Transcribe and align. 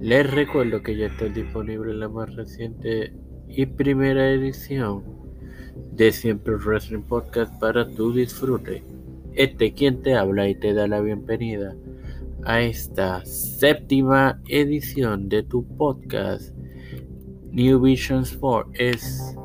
Les 0.00 0.30
recuerdo 0.30 0.80
que 0.80 0.96
ya 0.96 1.06
está 1.06 1.24
disponible 1.24 1.92
la 1.92 2.08
más 2.08 2.32
reciente 2.36 3.12
y 3.48 3.66
primera 3.66 4.30
edición 4.30 5.02
de 5.92 6.12
Siempre 6.12 6.54
Wrestling 6.54 7.02
Podcast 7.02 7.58
para 7.58 7.84
tu 7.90 8.12
disfrute. 8.12 8.84
Este 9.34 9.74
quien 9.74 10.00
te 10.00 10.14
habla 10.14 10.48
y 10.48 10.54
te 10.54 10.72
da 10.72 10.86
la 10.86 11.00
bienvenida 11.00 11.74
a 12.44 12.60
esta 12.60 13.24
séptima 13.24 14.40
edición 14.48 15.28
de 15.28 15.42
tu 15.42 15.66
podcast 15.76 16.54
New 17.50 17.80
Vision 17.80 18.22
Sport 18.22 18.68
es 18.74 19.36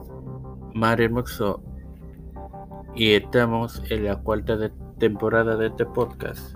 Mario 0.75 1.10
Moxo 1.10 1.64
y 2.96 3.14
estamos 3.14 3.82
en 3.89 4.06
la 4.06 4.18
cuarta 4.18 4.71
temporada 5.00 5.57
de 5.57 5.68
este 5.68 5.88
podcast. 5.88 6.56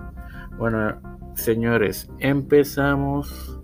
Bueno, 0.56 1.00
señores, 1.34 2.08
empezamos 2.20 3.57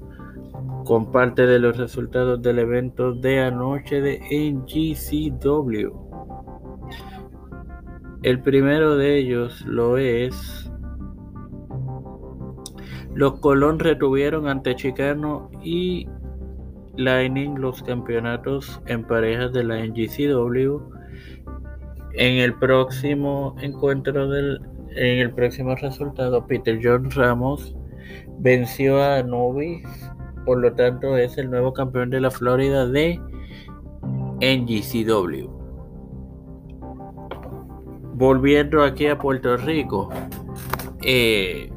con 0.84 1.10
parte 1.10 1.46
de 1.46 1.58
los 1.58 1.76
resultados 1.76 2.42
del 2.42 2.58
evento 2.58 3.12
de 3.12 3.40
anoche 3.40 4.00
de 4.00 4.20
NGCW. 4.30 5.92
El 8.22 8.40
primero 8.40 8.96
de 8.96 9.18
ellos 9.18 9.62
lo 9.66 9.96
es. 9.98 10.70
Los 13.14 13.38
Colón 13.40 13.78
retuvieron 13.78 14.48
ante 14.48 14.74
Chicano 14.74 15.50
y 15.62 16.06
Lightning 16.96 17.54
los 17.58 17.82
campeonatos 17.82 18.80
en 18.86 19.04
parejas 19.04 19.52
de 19.52 19.64
la 19.64 19.84
NGCW. 19.84 20.80
En 22.14 22.36
el 22.38 22.54
próximo 22.54 23.56
encuentro 23.60 24.28
del. 24.28 24.60
En 24.96 25.18
el 25.18 25.32
próximo 25.32 25.74
resultado, 25.74 26.46
Peter 26.46 26.78
John 26.80 27.10
Ramos 27.10 27.74
venció 28.38 29.02
a 29.02 29.22
Nobis 29.24 29.82
por 30.44 30.58
lo 30.58 30.72
tanto 30.74 31.16
es 31.16 31.38
el 31.38 31.50
nuevo 31.50 31.72
campeón 31.72 32.10
de 32.10 32.20
la 32.20 32.30
Florida 32.30 32.86
de 32.86 33.20
NGCW. 34.40 35.48
Volviendo 38.14 38.82
aquí 38.82 39.06
a 39.06 39.18
Puerto 39.18 39.56
Rico, 39.56 40.08
eh, 41.02 41.70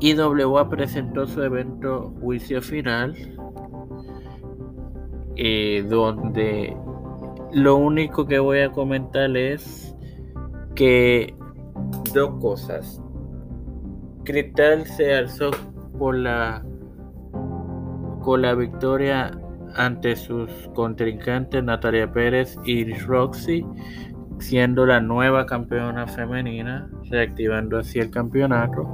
IWA 0.00 0.68
presentó 0.68 1.26
su 1.26 1.42
evento 1.42 2.12
Juicio 2.20 2.60
Final, 2.60 3.14
eh, 5.36 5.84
donde 5.88 6.76
lo 7.52 7.76
único 7.76 8.26
que 8.26 8.38
voy 8.38 8.60
a 8.60 8.72
comentar 8.72 9.36
es 9.36 9.96
que 10.74 11.34
dos 12.12 12.40
cosas. 12.40 13.00
Cristal 14.24 14.86
se 14.86 15.14
alzó 15.14 15.50
por 15.98 16.16
la, 16.16 16.64
con 18.22 18.42
la 18.42 18.54
victoria 18.54 19.30
ante 19.76 20.16
sus 20.16 20.50
contrincantes 20.74 21.62
Natalia 21.62 22.10
Pérez 22.12 22.56
y 22.64 22.92
Roxy, 22.92 23.64
siendo 24.38 24.86
la 24.86 25.00
nueva 25.00 25.46
campeona 25.46 26.06
femenina, 26.06 26.88
reactivando 27.10 27.78
así 27.78 27.98
el 27.98 28.10
campeonato. 28.10 28.86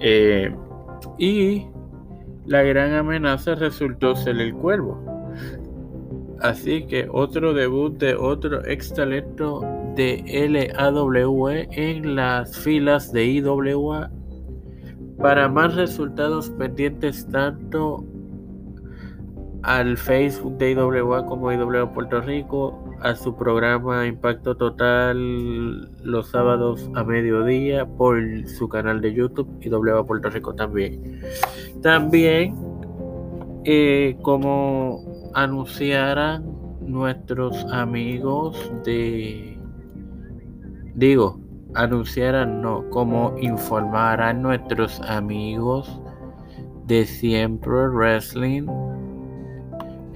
Eh, 0.00 0.54
y 1.18 1.66
la 2.46 2.62
gran 2.62 2.94
amenaza 2.94 3.54
resultó 3.54 4.16
ser 4.16 4.40
el 4.40 4.54
cuervo. 4.54 5.04
Así 6.40 6.86
que 6.86 7.08
otro 7.10 7.52
debut 7.52 7.98
de 7.98 8.14
otro 8.14 8.64
ex 8.64 8.94
talento 8.94 9.60
de 9.96 10.22
LAWE 10.72 11.68
en 11.72 12.14
las 12.14 12.56
filas 12.56 13.12
de 13.12 13.24
IWA 13.24 14.10
para 15.18 15.48
más 15.48 15.74
resultados 15.74 16.50
pendientes 16.50 17.26
tanto 17.28 18.04
al 19.62 19.96
Facebook 19.96 20.56
de 20.58 20.70
IWA 20.72 21.26
como 21.26 21.52
IWA 21.52 21.92
Puerto 21.92 22.20
Rico, 22.20 22.84
a 23.00 23.14
su 23.14 23.36
programa 23.36 24.06
Impacto 24.06 24.56
Total 24.56 25.90
los 26.02 26.28
sábados 26.30 26.88
a 26.94 27.04
mediodía 27.04 27.86
por 27.86 28.18
su 28.46 28.68
canal 28.68 29.00
de 29.00 29.14
YouTube 29.14 29.48
IWA 29.60 30.06
Puerto 30.06 30.30
Rico 30.30 30.54
también. 30.54 31.20
También, 31.82 32.54
eh, 33.64 34.16
como 34.22 35.30
anunciaran 35.34 36.44
nuestros 36.80 37.64
amigos 37.72 38.72
de, 38.84 39.58
digo, 40.94 41.40
anunciaran, 41.74 42.62
no, 42.62 42.88
como 42.90 43.36
informar 43.38 44.20
a 44.20 44.32
nuestros 44.32 45.00
amigos 45.02 46.00
de 46.86 47.04
Siempre 47.04 47.88
Wrestling 47.88 48.66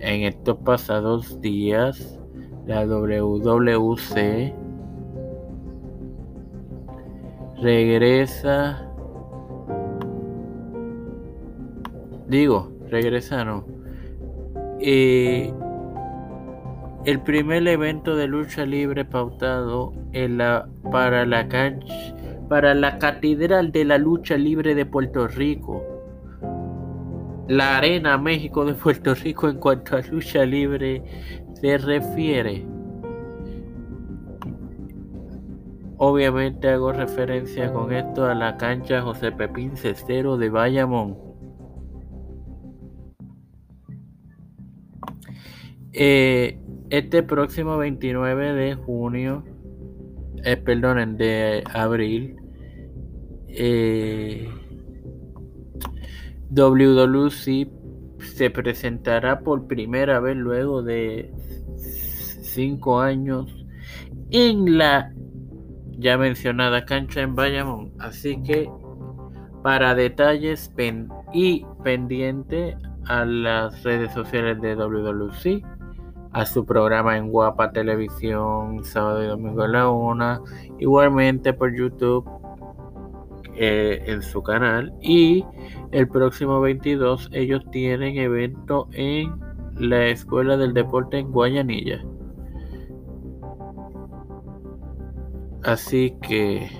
en 0.01 0.23
estos 0.23 0.57
pasados 0.59 1.41
días 1.41 2.19
la 2.67 2.85
WWC 2.87 4.53
regresa 7.61 8.89
digo 12.27 12.73
regresa 12.89 13.45
no 13.45 13.65
eh, 14.81 15.55
el 17.05 17.21
primer 17.21 17.67
evento 17.67 18.15
de 18.15 18.29
lucha 18.29 18.65
libre 18.65 19.05
pautado 19.05 19.93
para, 20.91 21.27
la 21.27 21.49
para 22.49 22.75
la 22.75 22.99
Catedral 22.99 23.73
de 23.73 23.85
la 23.85 23.99
Lucha 23.99 24.37
Libre 24.37 24.75
de 24.75 24.87
Puerto 24.87 25.27
Rico. 25.27 25.83
La 27.49 27.79
Arena 27.79 28.19
México 28.19 28.65
de 28.65 28.75
Puerto 28.75 29.15
Rico 29.15 29.49
en 29.49 29.59
cuanto 29.59 29.97
a 29.97 30.01
lucha 30.03 30.45
libre 30.45 31.03
se 31.55 31.77
refiere. 31.79 32.65
Obviamente 35.97 36.69
hago 36.69 36.93
referencia 36.93 37.73
con 37.73 37.93
esto 37.93 38.27
a 38.27 38.35
la 38.35 38.57
cancha 38.57 39.03
José 39.03 39.33
Pepín 39.33 39.77
Cestero 39.77 40.37
de 40.37 40.51
Bayamón. 40.51 41.17
Eh, 45.93 46.62
este 46.93 47.23
próximo 47.23 47.79
29 47.79 48.53
de 48.53 48.75
junio, 48.75 49.45
eh, 50.45 50.59
perdonen, 50.59 51.17
de 51.17 51.65
abril, 51.73 52.37
eh, 53.49 54.47
WWC 56.51 57.67
se 58.19 58.51
presentará 58.51 59.41
por 59.41 59.67
primera 59.67 60.21
vez 60.21 60.37
luego 60.37 60.83
de 60.83 61.33
cinco 62.43 63.01
años 63.01 63.47
en 64.31 64.77
la 64.77 65.15
ya 65.93 66.19
mencionada 66.19 66.85
cancha 66.85 67.23
en 67.23 67.35
Bayamón. 67.35 67.95
Así 68.01 68.43
que 68.43 68.71
para 69.63 69.95
detalles 69.95 70.71
y 71.33 71.65
pendiente 71.83 72.77
a 73.07 73.25
las 73.25 73.83
redes 73.83 74.13
sociales 74.13 74.61
de 74.61 74.75
WWC 74.75 75.72
a 76.33 76.47
su 76.47 76.65
programa 76.65 77.17
en 77.17 77.29
Guapa 77.29 77.73
Televisión, 77.73 78.85
sábado 78.85 79.23
y 79.23 79.27
domingo 79.27 79.63
a 79.63 79.69
la 79.69 79.91
una, 79.91 80.41
igualmente 80.79 81.53
por 81.53 81.75
YouTube 81.75 82.29
eh, 83.55 84.03
en 84.07 84.23
su 84.23 84.43
canal. 84.43 84.93
Y 85.01 85.45
el 85.91 86.09
próximo 86.09 86.61
22 86.61 87.29
ellos 87.33 87.63
tienen 87.71 88.17
evento 88.17 88.89
en 88.93 89.39
la 89.77 90.07
Escuela 90.07 90.57
del 90.57 90.73
Deporte 90.73 91.19
en 91.19 91.31
Guayanilla. 91.31 92.03
Así 95.65 96.17
que... 96.23 96.71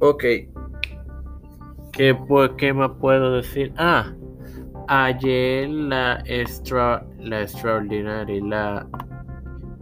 Ok. 0.00 0.24
¿Qué, 1.92 2.16
¿Qué 2.56 2.72
más 2.72 2.92
puedo 3.00 3.32
decir? 3.32 3.72
Ah, 3.76 4.12
Ayer 4.90 5.68
la, 5.68 6.22
extra, 6.24 7.06
la 7.18 7.42
extraordinaria, 7.42 8.42
la 8.42 8.86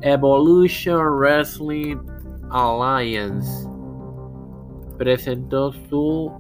Evolution 0.03 1.20
Wrestling 1.20 1.99
Alliance. 2.50 3.69
Presentó 4.99 5.73
su 5.88 6.32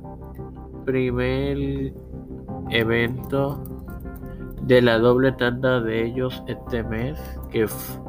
primer 0.84 1.92
evento 2.70 3.62
de 4.62 4.82
la 4.82 4.98
doble 4.98 5.30
tanda 5.30 5.80
de 5.80 6.06
ellos 6.06 6.42
este 6.48 6.82
mes, 6.82 7.16
que, 7.52 7.66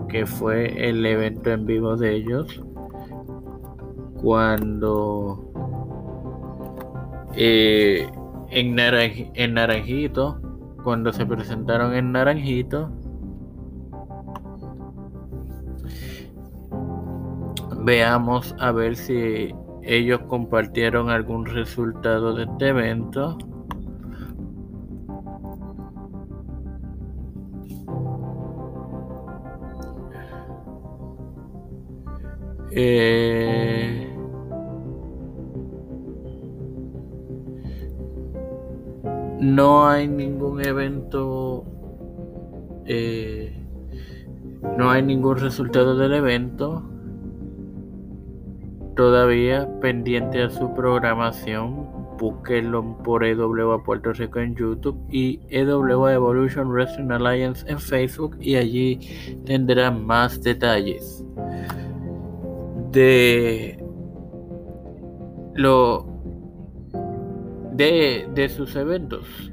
que 0.10 0.26
fue 0.26 0.90
el 0.90 1.06
evento 1.06 1.52
en 1.52 1.68
vivo 1.68 1.96
de 1.96 2.16
ellos, 2.16 2.64
cuando 4.24 5.52
eh, 7.36 8.10
en, 8.50 8.80
en 8.80 9.54
Naranjito 9.54 10.47
cuando 10.88 11.12
se 11.12 11.26
presentaron 11.26 11.94
en 11.96 12.14
Naranjito, 12.14 12.90
veamos 17.84 18.56
a 18.58 18.72
ver 18.72 18.96
si 18.96 19.54
ellos 19.84 20.22
compartieron 20.30 21.10
algún 21.10 21.46
resultado 21.46 22.34
de 22.36 22.46
este 22.46 22.70
evento. 22.70 23.38
Eh, 32.72 33.77
no 39.56 39.88
hay 39.88 40.08
ningún 40.08 40.66
evento, 40.66 41.64
eh, 42.86 43.56
no 44.78 44.92
hay 44.92 45.02
ningún 45.04 45.38
resultado 45.38 45.96
del 45.96 46.14
evento 46.14 46.84
todavía 48.96 49.70
pendiente 49.80 50.44
a 50.44 50.50
su 50.50 50.74
programación. 50.74 51.88
Búsquenlo 52.20 52.98
por 53.04 53.24
EW 53.24 53.84
Puerto 53.84 54.12
Rico 54.12 54.40
en 54.40 54.56
YouTube 54.56 54.98
y 55.12 55.40
EW 55.50 56.08
Evolution 56.08 56.70
Wrestling 56.70 57.12
Alliance 57.12 57.64
en 57.70 57.80
Facebook 57.80 58.36
y 58.40 58.56
allí 58.56 59.00
tendrán 59.46 60.04
más 60.04 60.42
detalles 60.42 61.24
de 62.92 63.78
lo 65.54 66.07
de, 67.78 68.28
de 68.34 68.50
sus 68.50 68.76
eventos. 68.76 69.52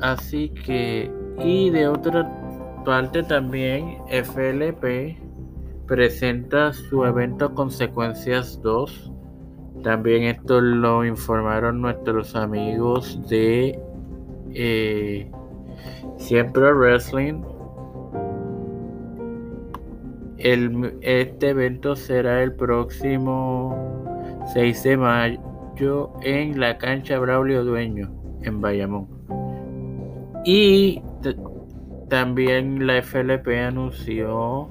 Así 0.00 0.48
que, 0.48 1.10
y 1.44 1.70
de 1.70 1.88
otra 1.88 2.28
parte 2.84 3.22
también, 3.24 3.98
FLP 4.08 5.18
presenta 5.86 6.72
su 6.72 7.04
evento 7.04 7.54
Consecuencias 7.54 8.60
2. 8.62 9.12
También 9.82 10.24
esto 10.24 10.60
lo 10.60 11.04
informaron 11.04 11.80
nuestros 11.80 12.36
amigos 12.36 13.20
de 13.28 13.78
eh, 14.54 15.30
Siempre 16.16 16.72
Wrestling. 16.72 17.42
El, 20.38 20.98
este 21.02 21.50
evento 21.50 21.94
será 21.94 22.42
el 22.42 22.52
próximo 22.54 23.76
6 24.52 24.82
de 24.82 24.96
mayo 24.96 25.51
en 26.22 26.60
la 26.60 26.78
cancha 26.78 27.18
Braulio 27.18 27.64
Dueño 27.64 28.12
en 28.42 28.60
Bayamón. 28.60 29.08
Y 30.44 31.02
también 32.08 32.86
la 32.86 33.02
FLP 33.02 33.48
anunció 33.66 34.68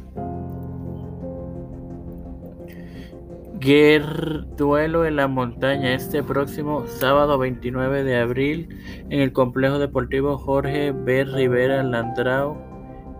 Guer 3.59 4.45
Duelo 4.57 5.05
en 5.05 5.17
la 5.17 5.27
Montaña 5.27 5.93
este 5.93 6.23
próximo 6.23 6.85
sábado 6.87 7.37
29 7.37 8.03
de 8.03 8.17
abril 8.17 8.69
en 9.09 9.19
el 9.21 9.33
Complejo 9.33 9.79
Deportivo 9.79 10.37
Jorge 10.37 10.91
B. 10.91 11.25
Rivera 11.25 11.83
Landrao 11.83 12.57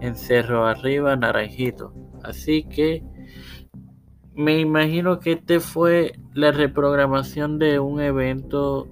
en 0.01 0.15
Cerro 0.15 0.65
Arriba, 0.65 1.15
Naranjito. 1.15 1.93
Así 2.23 2.63
que 2.63 3.03
me 4.35 4.59
imagino 4.59 5.19
que 5.19 5.33
este 5.33 5.59
fue 5.59 6.13
la 6.33 6.51
reprogramación 6.51 7.59
de 7.59 7.79
un 7.79 7.99
evento 7.99 8.87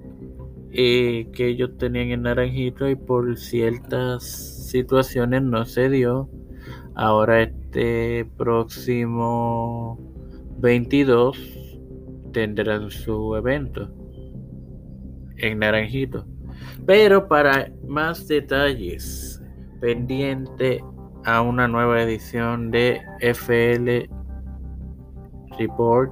eh, 0.72 1.30
que 1.34 1.48
ellos 1.48 1.78
tenían 1.78 2.10
en 2.10 2.22
Naranjito 2.24 2.90
y 2.90 2.96
por 2.96 3.38
ciertas 3.38 4.24
situaciones 4.70 5.42
no 5.42 5.66
se 5.66 5.90
dio. 5.90 6.30
Ahora 6.96 7.42
este 7.42 8.26
próximo 8.38 9.98
22 10.60 11.38
tendrán 12.34 12.92
su 12.92 13.36
evento 13.36 13.90
en 15.38 15.60
Naranjito. 15.60 16.28
Pero 16.86 17.28
para 17.28 17.72
más 17.88 18.28
detalles, 18.28 19.42
pendiente 19.80 20.84
a 21.24 21.42
una 21.42 21.68
nueva 21.68 22.02
edición 22.02 22.72
de 22.72 23.02
FL 23.22 24.19
Report, 25.60 26.12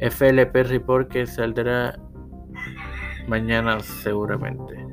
FLP 0.00 0.64
Report 0.64 1.08
que 1.08 1.26
saldrá 1.26 1.98
mañana 3.28 3.80
seguramente. 3.80 4.84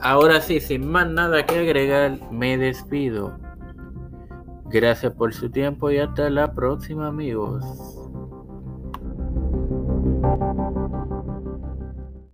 Ahora 0.00 0.40
sí, 0.40 0.60
sin 0.60 0.88
más 0.90 1.10
nada 1.10 1.44
que 1.44 1.58
agregar, 1.58 2.18
me 2.30 2.56
despido. 2.56 3.36
Gracias 4.66 5.12
por 5.12 5.34
su 5.34 5.50
tiempo 5.50 5.90
y 5.90 5.98
hasta 5.98 6.30
la 6.30 6.52
próxima 6.52 7.08
amigos. 7.08 7.64